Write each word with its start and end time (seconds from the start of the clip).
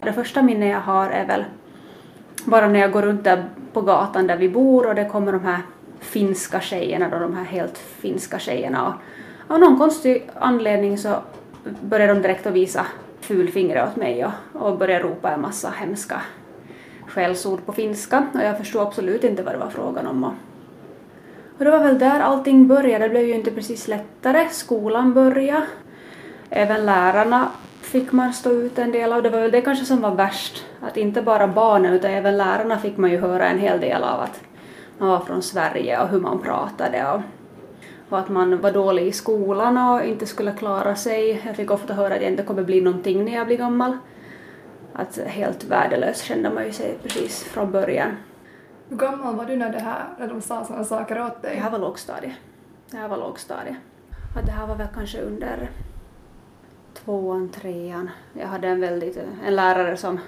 Det 0.00 0.12
första 0.12 0.42
minne 0.42 0.68
jag 0.68 0.80
har 0.80 1.10
är 1.10 1.26
väl 1.26 1.44
bara 2.44 2.68
när 2.68 2.80
jag 2.80 2.92
går 2.92 3.02
runt 3.02 3.24
där 3.24 3.44
på 3.72 3.80
gatan 3.80 4.26
där 4.26 4.36
vi 4.36 4.48
bor 4.48 4.86
och 4.86 4.94
det 4.94 5.04
kommer 5.04 5.32
de 5.32 5.44
här 5.44 5.62
finska 6.00 6.60
tjejerna 6.60 7.08
då, 7.08 7.18
de 7.18 7.36
här 7.36 7.44
helt 7.44 7.78
finska 7.78 8.38
tjejerna 8.38 8.86
och 8.86 8.94
av 9.54 9.60
någon 9.60 9.78
konstig 9.78 10.30
anledning 10.34 10.98
så 10.98 11.16
börjar 11.80 12.08
de 12.08 12.22
direkt 12.22 12.46
att 12.46 12.52
visa 12.52 12.86
fulfingret 13.20 13.88
åt 13.88 13.96
mig 13.96 14.24
och, 14.24 14.32
och 14.52 14.78
börjar 14.78 15.00
ropa 15.00 15.30
en 15.30 15.40
massa 15.40 15.70
hemska 15.70 16.22
skällsord 17.06 17.66
på 17.66 17.72
finska 17.72 18.26
och 18.34 18.40
jag 18.40 18.58
förstod 18.58 18.82
absolut 18.82 19.24
inte 19.24 19.42
vad 19.42 19.54
det 19.54 19.58
var 19.58 19.70
frågan 19.70 20.06
om. 20.06 20.24
Och, 20.24 20.32
och 21.58 21.64
det 21.64 21.70
var 21.70 21.78
väl 21.78 21.98
där 21.98 22.20
allting 22.20 22.68
började, 22.68 23.04
det 23.04 23.10
blev 23.10 23.22
ju 23.22 23.34
inte 23.34 23.50
precis 23.50 23.88
lättare. 23.88 24.48
Skolan 24.50 25.14
började. 25.14 25.66
Även 26.50 26.86
lärarna 26.86 27.50
fick 27.90 28.12
man 28.12 28.32
stå 28.32 28.50
ut 28.50 28.78
en 28.78 28.92
del 28.92 29.12
av. 29.12 29.22
Det 29.22 29.30
var 29.30 29.40
väl 29.40 29.50
det 29.50 29.60
kanske 29.60 29.84
som 29.84 30.00
var 30.00 30.14
värst, 30.14 30.66
att 30.80 30.96
inte 30.96 31.22
bara 31.22 31.48
barnen 31.48 31.92
utan 31.92 32.10
även 32.10 32.36
lärarna 32.36 32.78
fick 32.78 32.96
man 32.96 33.10
ju 33.10 33.16
höra 33.16 33.48
en 33.48 33.58
hel 33.58 33.80
del 33.80 34.02
av 34.02 34.20
att 34.20 34.40
man 34.98 35.08
var 35.08 35.20
från 35.20 35.42
Sverige 35.42 36.02
och 36.02 36.08
hur 36.08 36.20
man 36.20 36.42
pratade 36.42 37.12
och, 37.12 37.20
och 38.08 38.18
att 38.18 38.28
man 38.28 38.60
var 38.60 38.72
dålig 38.72 39.06
i 39.06 39.12
skolan 39.12 39.78
och 39.78 40.04
inte 40.04 40.26
skulle 40.26 40.52
klara 40.52 40.96
sig. 40.96 41.42
Jag 41.46 41.56
fick 41.56 41.70
ofta 41.70 41.94
höra 41.94 42.14
att 42.14 42.22
jag 42.22 42.30
inte 42.30 42.42
kommer 42.42 42.62
bli 42.62 42.80
någonting 42.80 43.24
när 43.24 43.34
jag 43.34 43.46
blir 43.46 43.56
gammal. 43.56 43.98
Att 44.92 45.18
helt 45.26 45.64
värdelös 45.64 46.22
kände 46.22 46.50
man 46.50 46.64
ju 46.64 46.72
sig 46.72 46.98
precis 47.02 47.44
från 47.44 47.70
början. 47.72 48.16
Hur 48.88 48.96
gammal 48.96 49.36
var 49.36 49.44
du 49.44 49.56
när, 49.56 49.72
det 49.72 49.80
här, 49.80 50.04
när 50.18 50.28
de 50.28 50.40
sa 50.40 50.64
sådana 50.64 50.84
saker 50.84 51.22
åt 51.22 51.42
dig? 51.42 51.54
Det 51.54 51.60
här 51.60 51.70
var 51.70 51.78
lågstadiet. 51.78 52.34
Det 52.90 52.96
här 52.96 53.08
var 53.08 53.16
lågstadiet. 53.16 53.76
Att 54.36 54.46
det 54.46 54.52
här 54.52 54.66
var 54.66 54.76
väl 54.76 54.88
kanske 54.94 55.20
under 55.20 55.70
tvåan, 57.10 57.48
trean. 57.48 58.10
Jag 58.32 58.46
hade 58.46 58.68
en 58.68 58.80
väldigt, 58.80 59.18
en 59.46 59.56
lärare 59.56 59.96
som, 59.96 60.20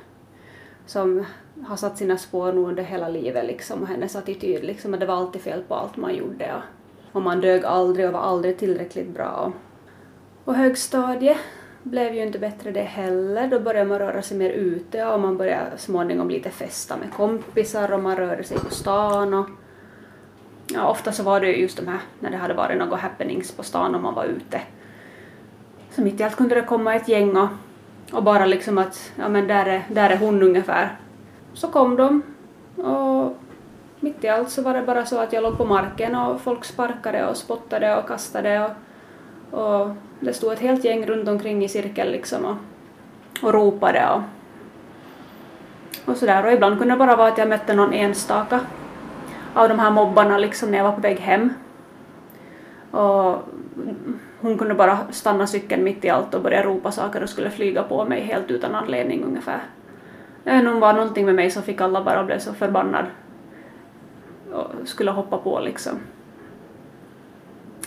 som 0.86 1.24
har 1.66 1.76
satt 1.76 1.98
sina 1.98 2.16
spår 2.16 2.52
nog 2.52 2.68
under 2.68 2.82
hela 2.82 3.08
livet 3.08 3.46
liksom 3.46 3.82
och 3.82 3.88
hennes 3.88 4.16
attityd 4.16 4.64
liksom 4.64 4.92
det 4.92 5.06
var 5.06 5.14
alltid 5.14 5.42
fel 5.42 5.62
på 5.68 5.74
allt 5.74 5.96
man 5.96 6.14
gjorde 6.14 6.52
och, 6.54 7.16
och 7.16 7.22
man 7.22 7.40
dög 7.40 7.64
aldrig 7.64 8.06
och 8.06 8.12
var 8.12 8.20
aldrig 8.20 8.58
tillräckligt 8.58 9.08
bra. 9.08 9.30
Och, 9.30 9.52
och 10.48 10.54
högstadiet 10.54 11.36
blev 11.82 12.14
ju 12.14 12.22
inte 12.22 12.38
bättre 12.38 12.70
det 12.70 12.82
heller. 12.82 13.48
Då 13.48 13.60
började 13.60 13.88
man 13.88 13.98
röra 13.98 14.22
sig 14.22 14.38
mer 14.38 14.50
ute 14.50 15.06
och 15.06 15.20
man 15.20 15.36
började 15.36 15.78
småningom 15.78 16.30
lite 16.30 16.50
festa 16.50 16.96
med 16.96 17.12
kompisar 17.12 17.92
och 17.92 18.02
man 18.02 18.16
rörde 18.16 18.44
sig 18.44 18.58
på 18.58 18.70
stan 18.70 19.34
och 19.34 19.48
ja, 20.66 20.88
ofta 20.88 21.12
så 21.12 21.22
var 21.22 21.40
det 21.40 21.52
just 21.52 21.76
de 21.76 21.88
här 21.88 22.00
när 22.20 22.30
det 22.30 22.36
hade 22.36 22.54
varit 22.54 22.78
något 22.78 23.00
happenings 23.00 23.52
på 23.52 23.62
stan 23.62 23.94
och 23.94 24.02
man 24.02 24.14
var 24.14 24.24
ute. 24.24 24.60
Så 25.94 26.02
mitt 26.02 26.20
i 26.20 26.22
allt 26.22 26.36
kunde 26.36 26.54
det 26.54 26.62
komma 26.62 26.94
ett 26.94 27.08
gäng 27.08 27.36
och, 27.36 27.48
och 28.12 28.22
bara 28.22 28.46
liksom 28.46 28.78
att 28.78 29.12
ja 29.16 29.28
men 29.28 29.46
där 29.46 29.66
är, 29.66 29.82
där 29.88 30.10
är 30.10 30.16
hon 30.16 30.42
ungefär. 30.42 30.96
Så 31.54 31.68
kom 31.68 31.96
de 31.96 32.22
och 32.84 33.36
mitt 34.00 34.24
i 34.24 34.28
allt 34.28 34.50
så 34.50 34.62
var 34.62 34.74
det 34.74 34.82
bara 34.82 35.06
så 35.06 35.18
att 35.18 35.32
jag 35.32 35.42
låg 35.42 35.58
på 35.58 35.64
marken 35.64 36.14
och 36.14 36.40
folk 36.40 36.64
sparkade 36.64 37.26
och 37.26 37.36
spottade 37.36 37.96
och 37.96 38.08
kastade 38.08 38.70
och, 39.50 39.60
och 39.60 39.90
det 40.20 40.32
stod 40.32 40.52
ett 40.52 40.60
helt 40.60 40.84
gäng 40.84 41.06
runt 41.06 41.28
omkring 41.28 41.64
i 41.64 41.68
cirkel 41.68 42.12
liksom 42.12 42.44
och, 42.44 42.56
och 43.42 43.54
ropade 43.54 44.08
och, 44.10 44.22
och 46.10 46.16
sådär. 46.16 46.46
Och 46.46 46.52
ibland 46.52 46.78
kunde 46.78 46.94
det 46.94 46.98
bara 46.98 47.16
vara 47.16 47.28
att 47.28 47.38
jag 47.38 47.48
mötte 47.48 47.74
någon 47.74 47.92
enstaka 47.92 48.60
av 49.54 49.68
de 49.68 49.78
här 49.78 49.90
mobbarna 49.90 50.38
liksom 50.38 50.70
när 50.70 50.78
jag 50.78 50.84
var 50.84 50.92
på 50.92 51.00
väg 51.00 51.18
hem. 51.18 51.52
Och 52.92 53.38
hon 54.40 54.58
kunde 54.58 54.74
bara 54.74 54.98
stanna 55.10 55.46
cykeln 55.46 55.84
mitt 55.84 56.04
i 56.04 56.08
allt 56.08 56.34
och 56.34 56.42
börja 56.42 56.62
ropa 56.62 56.92
saker 56.92 57.22
och 57.22 57.28
skulle 57.28 57.50
flyga 57.50 57.82
på 57.82 58.04
mig 58.04 58.20
helt 58.20 58.50
utan 58.50 58.74
anledning 58.74 59.24
ungefär. 59.24 59.62
Inte 60.44 60.68
om 60.68 60.74
det 60.74 60.80
var 60.80 60.92
någonting 60.92 61.26
med 61.26 61.34
mig 61.34 61.50
som 61.50 61.62
fick 61.62 61.80
alla 61.80 62.04
bara 62.04 62.24
bli 62.24 62.40
så 62.40 62.52
förbannad 62.52 63.04
och 64.52 64.88
skulle 64.88 65.10
hoppa 65.10 65.38
på 65.38 65.60
liksom. 65.60 65.92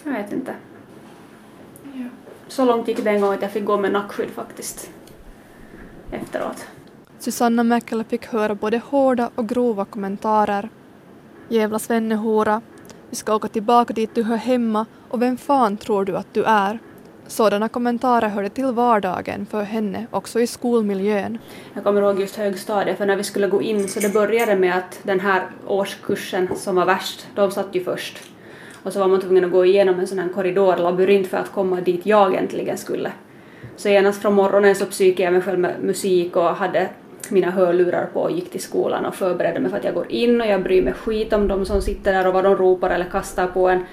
Jag 0.03 0.11
vet 0.11 0.33
inte. 0.33 0.53
Ja. 1.93 2.05
Så 2.47 2.65
långt 2.65 2.87
gick 2.87 3.03
det 3.03 3.09
en 3.09 3.21
gång 3.21 3.33
att 3.33 3.41
jag 3.41 3.51
fick 3.51 3.65
gå 3.65 3.77
med 3.77 3.91
nackskydd 3.91 4.29
faktiskt. 4.29 4.91
Efteråt. 6.11 6.67
Susanna 7.19 7.63
Mäkelä 7.63 8.03
fick 8.03 8.25
höra 8.25 8.55
både 8.55 8.77
hårda 8.77 9.29
och 9.35 9.49
grova 9.49 9.85
kommentarer. 9.85 10.69
Jävla 11.47 11.79
svennehora, 11.79 12.61
vi 13.09 13.15
ska 13.15 13.35
åka 13.35 13.47
tillbaka 13.47 13.93
dit 13.93 14.15
du 14.15 14.23
hör 14.23 14.37
hemma 14.37 14.85
och 15.09 15.21
vem 15.21 15.37
fan 15.37 15.77
tror 15.77 16.05
du 16.05 16.17
att 16.17 16.33
du 16.33 16.43
är? 16.43 16.79
Sådana 17.27 17.69
kommentarer 17.69 18.29
hörde 18.29 18.49
till 18.49 18.65
vardagen 18.65 19.45
för 19.45 19.63
henne 19.63 20.07
också 20.11 20.39
i 20.39 20.47
skolmiljön. 20.47 21.37
Jag 21.73 21.83
kommer 21.83 22.01
ihåg 22.01 22.19
just 22.19 22.35
högstadiet, 22.35 22.97
för 22.97 23.05
när 23.05 23.15
vi 23.15 23.23
skulle 23.23 23.47
gå 23.47 23.61
in 23.61 23.87
så 23.89 23.99
det 23.99 24.13
började 24.13 24.55
med 24.55 24.77
att 24.77 24.99
den 25.03 25.19
här 25.19 25.47
årskursen 25.67 26.49
som 26.55 26.75
var 26.75 26.85
värst, 26.85 27.27
de 27.35 27.51
satt 27.51 27.67
ju 27.71 27.83
först. 27.83 28.21
Och 28.83 28.93
så 28.93 28.99
var 28.99 29.07
man 29.07 29.21
tvungen 29.21 29.45
att 29.45 29.51
gå 29.51 29.65
igenom 29.65 29.99
en 29.99 30.07
sån 30.07 30.19
här 30.19 30.29
korridorlabyrint 30.29 31.27
för 31.27 31.37
att 31.37 31.51
komma 31.51 31.81
dit 31.81 32.05
jag 32.05 32.35
äntligen 32.35 32.77
skulle. 32.77 33.11
Så 33.75 33.89
genast 33.89 34.21
från 34.21 34.33
morgonen 34.33 34.75
så 34.75 34.85
psykade 34.85 35.23
jag 35.23 35.33
mig 35.33 35.41
själv 35.41 35.59
med 35.59 35.75
musik 35.81 36.35
och 36.35 36.55
hade 36.55 36.89
mina 37.31 37.51
hörlurar 37.51 38.05
på 38.13 38.21
och 38.21 38.31
gick 38.31 38.51
till 38.51 38.61
skolan 38.61 39.05
och 39.05 39.15
förberedde 39.15 39.59
mig 39.59 39.71
för 39.71 39.77
att 39.77 39.83
jag 39.83 39.93
går 39.93 40.11
in 40.11 40.41
och 40.41 40.47
jag 40.47 40.63
bryr 40.63 40.81
mig 40.81 40.93
skit 40.93 41.33
om 41.33 41.47
de 41.47 41.65
som 41.65 41.81
sitter 41.81 42.13
där 42.13 42.27
och 42.27 42.33
vad 42.33 42.43
de 42.43 42.55
ropar 42.55 42.89
eller 42.89 43.05
kastar 43.05 43.47
på 43.47 43.69
en. 43.69 43.85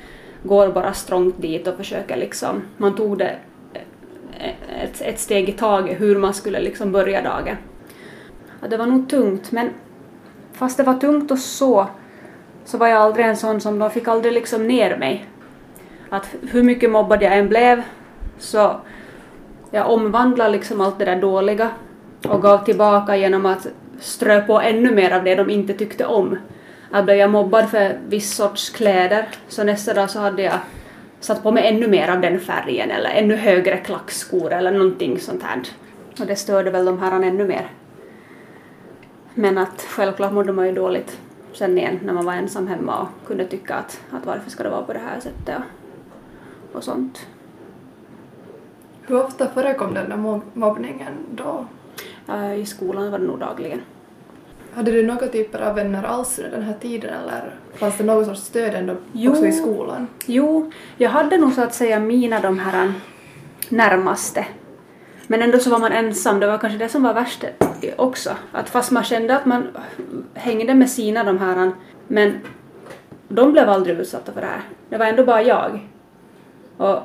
Går 0.42 0.68
bara 0.68 0.92
strångt 0.92 1.42
dit 1.42 1.66
och 1.66 1.76
försöker 1.76 2.16
liksom, 2.16 2.62
man 2.76 2.96
tog 2.96 3.18
det 3.18 3.36
ett, 4.82 5.00
ett 5.00 5.20
steg 5.20 5.48
i 5.48 5.52
taget 5.52 6.00
hur 6.00 6.18
man 6.18 6.34
skulle 6.34 6.60
liksom 6.60 6.92
börja 6.92 7.22
dagen. 7.22 7.56
Ja, 8.60 8.68
det 8.68 8.76
var 8.76 8.86
nog 8.86 9.08
tungt 9.08 9.52
men 9.52 9.70
fast 10.52 10.76
det 10.76 10.82
var 10.82 10.94
tungt 10.94 11.30
och 11.30 11.38
så 11.38 11.86
så 12.64 12.78
var 12.78 12.86
jag 12.86 12.98
aldrig 12.98 13.26
en 13.26 13.36
sån 13.36 13.60
som 13.60 13.78
de 13.78 13.90
fick 13.90 14.08
aldrig 14.08 14.32
liksom 14.32 14.68
ner 14.68 14.96
mig. 14.96 15.26
Att 16.08 16.34
hur 16.50 16.62
mycket 16.62 16.90
mobbad 16.90 17.22
jag 17.22 17.38
än 17.38 17.48
blev 17.48 17.82
så 18.38 18.80
jag 19.70 19.90
omvandlade 19.90 20.50
liksom 20.50 20.80
allt 20.80 20.98
det 20.98 21.04
där 21.04 21.20
dåliga 21.20 21.70
och 22.28 22.42
gav 22.42 22.64
tillbaka 22.64 23.16
genom 23.16 23.46
att 23.46 23.66
strö 24.00 24.40
på 24.40 24.60
ännu 24.60 24.94
mer 24.94 25.10
av 25.10 25.24
det 25.24 25.34
de 25.34 25.50
inte 25.50 25.74
tyckte 25.74 26.06
om. 26.06 26.36
Att 26.90 27.04
blev 27.04 27.16
jag 27.16 27.30
mobbad 27.30 27.70
för 27.70 27.98
viss 28.08 28.34
sorts 28.34 28.70
kläder 28.70 29.28
så 29.48 29.64
nästa 29.64 29.94
dag 29.94 30.10
så 30.10 30.18
hade 30.18 30.42
jag 30.42 30.58
satt 31.20 31.42
på 31.42 31.50
mig 31.50 31.66
ännu 31.66 31.88
mer 31.88 32.08
av 32.08 32.20
den 32.20 32.40
färgen 32.40 32.90
eller 32.90 33.10
ännu 33.10 33.36
högre 33.36 33.76
klackskor 33.76 34.52
eller 34.52 34.72
någonting 34.72 35.20
sånt 35.20 35.42
här. 35.42 35.62
Och 36.20 36.26
det 36.26 36.36
störde 36.36 36.70
väl 36.70 36.84
de 36.84 36.98
här 36.98 37.22
ännu 37.22 37.44
mer. 37.44 37.66
Men 39.34 39.58
att 39.58 39.82
självklart 39.82 40.32
mådde 40.32 40.52
man 40.52 40.66
ju 40.66 40.72
dåligt 40.72 41.18
sen 41.52 41.78
igen 41.78 41.98
när 42.04 42.12
man 42.12 42.24
var 42.24 42.32
ensam 42.32 42.66
hemma 42.66 43.00
och 43.00 43.26
kunde 43.26 43.44
tycka 43.44 43.74
att, 43.74 44.00
att 44.10 44.26
varför 44.26 44.50
ska 44.50 44.62
det 44.62 44.70
vara 44.70 44.82
på 44.82 44.92
det 44.92 44.98
här 44.98 45.20
sättet 45.20 45.56
och, 45.56 46.76
och 46.76 46.84
sånt. 46.84 47.26
Hur 49.06 49.24
ofta 49.24 49.48
förekom 49.48 49.94
den 49.94 50.08
där 50.08 50.40
mobbningen 50.54 51.12
då? 51.30 51.66
Uh, 52.28 52.60
I 52.60 52.66
skolan 52.66 53.10
var 53.10 53.18
det 53.18 53.24
nog 53.26 53.38
dagligen. 53.38 53.80
Hade 54.74 54.90
du 54.90 55.02
några 55.06 55.28
typer 55.28 55.60
av 55.60 55.74
vänner 55.74 56.02
alls 56.04 56.38
under 56.38 56.50
den 56.50 56.62
här 56.62 56.74
tiden 56.80 57.14
eller 57.14 57.54
fanns 57.74 57.98
det 57.98 58.04
något 58.04 58.26
sorts 58.26 58.40
stöd 58.40 58.74
ändå 58.74 58.96
Jo. 59.12 59.32
också 59.32 59.46
i 59.46 59.52
skolan? 59.52 60.06
Jo, 60.26 60.70
jag 60.96 61.10
hade 61.10 61.38
nog 61.38 61.52
så 61.52 61.62
att 61.62 61.74
säga 61.74 62.00
mina 62.00 62.40
de 62.40 62.58
här 62.58 62.92
närmaste. 63.68 64.46
Men 65.26 65.42
ändå 65.42 65.58
så 65.58 65.70
var 65.70 65.78
man 65.78 65.92
ensam, 65.92 66.40
det 66.40 66.46
var 66.46 66.58
kanske 66.58 66.78
det 66.78 66.88
som 66.88 67.02
var 67.02 67.14
värst 67.14 67.44
också. 67.96 68.30
Att 68.52 68.68
fast 68.70 68.90
man 68.90 69.04
kände 69.04 69.36
att 69.36 69.46
man 69.46 69.68
hängde 70.34 70.74
med 70.74 70.90
sina 70.90 71.24
de 71.24 71.38
här, 71.38 71.72
men 72.08 72.38
de 73.28 73.52
blev 73.52 73.68
aldrig 73.68 73.98
utsatta 73.98 74.32
för 74.32 74.40
det 74.40 74.46
här. 74.46 74.62
Det 74.88 74.96
var 74.96 75.06
ändå 75.06 75.24
bara 75.24 75.42
jag. 75.42 75.88
Och 76.76 76.98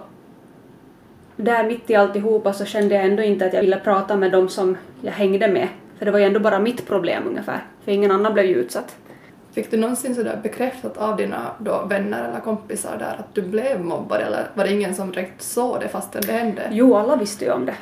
där 1.38 1.64
mitt 1.64 1.90
i 1.90 1.96
alltihopa 1.96 2.54
så 2.54 2.66
kände 2.66 2.96
jag 2.96 3.06
ändå 3.06 3.24
inte 3.24 3.46
att 3.46 3.54
jag 3.54 3.62
ville 3.62 3.80
prata 3.80 4.16
med 4.16 4.32
dem 4.32 4.50
som 4.50 4.78
jag 5.02 5.12
hängde 5.12 5.48
med. 5.48 5.68
För 5.98 6.06
det 6.06 6.12
var 6.12 6.20
ju 6.20 6.26
ändå 6.26 6.40
bara 6.40 6.60
mitt 6.60 6.88
problem 6.88 7.24
ungefär. 7.28 7.66
För 7.86 7.92
ingen 7.92 8.12
annan 8.12 8.34
blev 8.34 8.46
ju 8.46 8.56
utsatt. 8.56 8.96
Fick 9.52 9.72
du 9.72 9.78
någonsin 9.78 10.16
sådär 10.16 10.40
bekräftat 10.44 10.98
av 10.98 11.18
dina 11.18 11.52
då 11.60 11.86
vänner 11.90 12.30
eller 12.30 12.40
kompisar 12.40 12.98
där 13.00 13.16
att 13.20 13.36
du 13.36 13.42
blev 13.42 13.82
mobbad 13.82 14.22
eller 14.22 14.50
var 14.54 14.64
det 14.64 14.74
ingen 14.74 14.96
som 14.96 15.12
direkt 15.12 15.42
såg 15.42 15.80
det 15.80 15.88
fastän 15.88 16.22
det 16.26 16.32
hände? 16.32 16.62
Jo, 16.72 16.96
alla 16.96 17.16
visste 17.16 17.46
ju 17.46 17.52
om 17.52 17.66
det. 17.66 17.76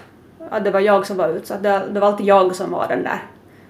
Att 0.49 0.63
det 0.63 0.71
var 0.71 0.79
jag 0.79 1.05
som 1.05 1.17
var 1.17 1.29
utsatt. 1.29 1.63
Det, 1.63 1.81
det 1.91 1.99
var 1.99 2.07
alltid 2.07 2.25
jag 2.25 2.55
som 2.55 2.71
var 2.71 2.87
den 2.87 3.03
där. 3.03 3.23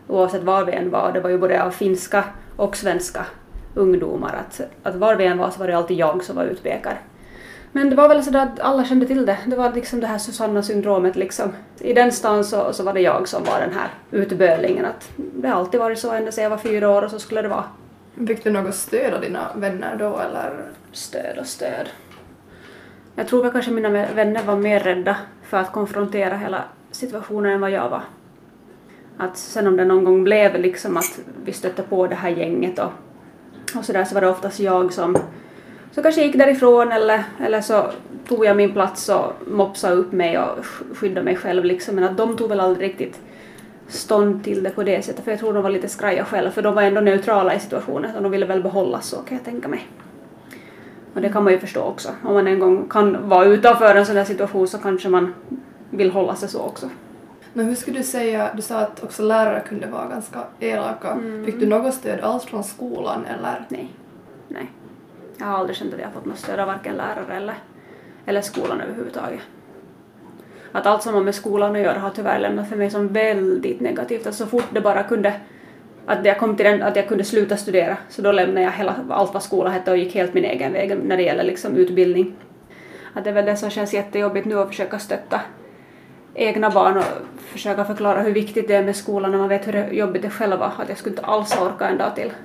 Oavsett 0.08 0.44
var 0.44 0.66
vi 0.66 0.72
än 0.72 0.92
var. 0.92 1.12
Det 1.14 1.20
var 1.20 1.30
ju 1.30 1.38
både 1.38 1.64
av 1.64 1.72
finska 1.72 2.24
och 2.56 2.78
svenska 2.78 3.26
ungdomar. 3.76 4.36
Att, 4.40 4.62
att 4.84 4.96
var 4.96 5.16
vi 5.16 5.26
än 5.26 5.38
var 5.38 5.50
så 5.50 5.60
var 5.60 5.68
det 5.68 5.78
alltid 5.78 5.98
jag 5.98 6.24
som 6.24 6.36
var 6.36 6.44
utpekad. 6.44 6.94
Men 7.76 7.90
det 7.90 7.96
var 7.96 8.08
väl 8.10 8.24
sådär 8.24 8.44
att 8.44 8.60
alla 8.60 8.86
kände 8.86 9.06
till 9.06 9.26
det. 9.26 9.38
Det 9.46 9.56
var 9.56 9.74
liksom 9.74 10.00
det 10.00 10.08
här 10.08 10.18
Susanna-syndromet 10.18 11.16
liksom. 11.16 11.54
I 11.80 11.94
den 11.94 12.12
stan 12.12 12.44
så, 12.44 12.74
så 12.74 12.84
var 12.84 12.94
det 12.94 13.02
jag 13.02 13.28
som 13.28 13.44
var 13.44 13.60
den 13.60 13.74
här 13.74 13.88
utbölingen. 14.12 14.86
Att 14.86 15.10
det 15.16 15.48
har 15.48 15.56
alltid 15.56 15.80
varit 15.80 16.00
så 16.00 16.12
ända 16.12 16.32
sedan 16.32 16.44
jag 16.44 16.50
var 16.50 16.58
fyra 16.58 16.90
år 16.90 17.02
och 17.02 17.12
så 17.12 17.20
skulle 17.20 17.42
det 17.42 17.48
vara. 17.48 17.64
Fick 18.28 18.44
du 18.44 18.50
något 18.50 18.76
stöd 18.76 19.14
av 19.14 19.22
dina 19.22 19.48
vänner 19.56 19.96
då 19.96 20.20
eller? 20.20 20.72
Stöd 20.92 21.38
och 21.38 21.46
stöd. 21.46 21.90
Jag 23.16 23.28
tror 23.28 23.44
väl 23.44 23.52
kanske 23.52 23.72
mina 23.72 23.90
vänner 23.90 24.44
var 24.44 24.56
mer 24.56 24.80
rädda 24.80 25.18
för 25.44 25.58
att 25.58 25.72
konfrontera 25.72 26.38
hela 26.38 26.64
situationen 26.92 27.52
än 27.52 27.62
vad 27.62 27.72
jag 27.72 27.90
var. 27.90 28.02
Att 29.18 29.38
sen 29.38 29.68
om 29.68 29.78
det 29.78 29.86
någon 29.86 30.04
gång 30.04 30.24
blev 30.24 30.60
liksom 30.60 30.98
att 30.98 31.20
vi 31.46 31.54
stötte 31.54 31.84
på 31.84 32.08
det 32.08 32.16
här 32.16 32.30
gänget 32.30 32.80
och, 32.80 32.92
och 33.76 33.86
så 33.86 33.94
där 33.94 34.06
så 34.06 34.14
var 34.14 34.22
det 34.22 34.30
oftast 34.30 34.60
jag 34.60 34.94
som 34.94 35.18
så 35.96 36.02
kanske 36.02 36.22
gick 36.22 36.38
därifrån 36.38 36.92
eller, 36.92 37.24
eller 37.40 37.62
så 37.62 37.92
tog 38.28 38.46
jag 38.46 38.58
min 38.58 38.74
plats 38.74 39.10
och 39.10 39.34
mopsade 39.48 39.96
upp 39.96 40.12
mig 40.12 40.40
och 40.40 40.66
skyddade 40.94 41.22
mig 41.22 41.36
själv 41.36 41.66
liksom 41.66 41.96
men 41.96 42.04
att 42.04 42.18
de 42.18 42.38
tog 42.38 42.50
väl 42.50 42.60
aldrig 42.60 42.90
riktigt 42.90 43.20
stånd 43.88 44.44
till 44.44 44.64
det 44.64 44.70
på 44.70 44.84
det 44.84 45.06
sättet 45.06 45.24
för 45.24 45.32
jag 45.32 45.40
tror 45.40 45.54
de 45.54 45.64
var 45.64 45.70
lite 45.70 45.90
skraja 45.90 46.26
själv 46.26 46.52
för 46.52 46.62
de 46.62 46.76
var 46.76 46.82
ändå 46.82 47.02
neutrala 47.02 47.56
i 47.56 47.60
situationen 47.60 48.16
och 48.16 48.22
de 48.22 48.32
ville 48.32 48.46
väl 48.46 48.64
behålla 48.64 49.02
så 49.02 49.16
kan 49.16 49.38
jag 49.38 49.46
tänka 49.46 49.68
mig. 49.68 49.88
Och 51.14 51.22
det 51.22 51.30
kan 51.30 51.44
man 51.44 51.54
ju 51.54 51.60
förstå 51.60 51.82
också. 51.82 52.10
Om 52.24 52.34
man 52.34 52.48
en 52.48 52.60
gång 52.60 52.90
kan 52.90 53.30
vara 53.30 53.46
utanför 53.46 53.96
en 53.96 54.06
sån 54.06 54.16
där 54.16 54.24
situation 54.24 54.68
så 54.68 54.78
kanske 54.78 55.10
man 55.10 55.34
vill 55.90 56.12
hålla 56.12 56.36
sig 56.36 56.50
så 56.50 56.60
också. 56.62 56.90
Men 57.54 57.66
hur 57.66 57.76
skulle 57.76 57.98
du 57.98 58.04
säga, 58.04 58.50
du 58.56 58.62
sa 58.62 58.80
att 58.80 59.04
också 59.04 59.24
lärare 59.24 59.64
kunde 59.68 59.88
vara 59.88 60.08
ganska 60.08 60.40
elaka. 60.60 61.12
Mm. 61.12 61.46
Fick 61.46 61.60
du 61.60 61.66
något 61.66 61.94
stöd 61.94 62.20
alls 62.20 62.44
från 62.44 62.64
skolan 62.64 63.26
eller? 63.26 63.66
Nej. 63.70 63.90
Jag 65.38 65.46
har 65.46 65.58
aldrig 65.58 65.78
känt 65.78 65.94
att 65.94 66.00
jag 66.00 66.14
fått 66.14 66.26
något 66.26 66.40
stöd 66.40 66.60
av 66.60 66.68
varken 66.68 66.96
lärare 66.96 67.36
eller, 67.38 67.56
eller 68.26 68.42
skolan 68.42 68.82
överhuvudtaget. 68.82 69.40
Att 70.72 70.86
allt 70.86 71.04
som 71.04 71.14
har 71.14 71.22
med 71.22 71.36
skolan 71.36 71.76
att 71.76 71.82
göra 71.82 72.00
har 72.00 72.10
tyvärr 72.10 72.40
lämnat 72.40 72.70
för 72.70 72.76
mig 72.76 72.90
som 72.90 73.08
väldigt 73.08 73.80
negativt. 73.80 74.28
Att 74.28 74.36
så 74.36 74.46
fort 74.46 74.66
det 74.72 74.82
bara 74.82 75.04
kunde 75.04 75.34
att 76.06 76.26
jag 76.26 76.40
kom 76.40 76.56
till 76.56 76.66
den 76.66 76.84
att 76.84 76.96
jag 76.96 77.08
kunde 77.08 77.24
sluta 77.24 77.58
studera 77.58 77.98
så 78.10 78.22
då 78.22 78.32
lämnade 78.32 78.62
jag 78.62 78.72
hela, 78.72 78.96
allt 79.10 79.34
vad 79.34 79.44
skola 79.44 79.70
hette 79.70 79.92
och 79.92 79.98
gick 79.98 80.16
helt 80.16 80.34
min 80.34 80.46
egen 80.46 80.74
väg 80.74 80.98
när 81.04 81.18
det 81.18 81.24
gäller 81.24 81.44
liksom 81.44 81.76
utbildning. 81.76 82.36
Att 83.14 83.24
det 83.24 83.30
är 83.30 83.34
väl 83.34 83.46
det 83.46 83.58
som 83.58 83.70
känns 83.70 83.94
jättejobbigt 83.94 84.46
nu 84.46 84.60
att 84.60 84.68
försöka 84.68 85.00
stötta 85.00 85.42
egna 86.34 86.70
barn 86.70 86.98
och 86.98 87.04
försöka 87.38 87.86
förklara 87.86 88.22
hur 88.22 88.32
viktigt 88.32 88.68
det 88.68 88.76
är 88.76 88.84
med 88.84 88.96
skolan 88.96 89.32
när 89.32 89.38
man 89.38 89.50
vet 89.50 89.68
hur 89.68 89.92
jobbigt 89.92 90.22
det 90.22 90.30
själv 90.30 90.60
var. 90.60 90.72
Att 90.78 90.90
jag 90.90 90.98
skulle 90.98 91.16
inte 91.16 91.26
alls 91.26 91.58
orka 91.62 91.88
en 91.88 91.98
dag 91.98 92.16
till. 92.16 92.32